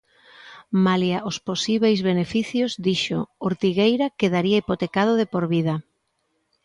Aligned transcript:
Malia 0.85 1.17
os 1.29 1.37
posíbeis 1.49 1.99
beneficios, 2.09 2.71
dixo, 2.85 3.19
"Ortigueira 3.49 4.07
quedaría 4.19 4.59
hipotecado 4.61 5.11
de 5.19 5.25
por 5.33 5.43
vida". 5.53 5.75